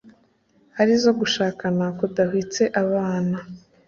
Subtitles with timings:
[0.81, 3.37] arizo gushakana kudahwitse abana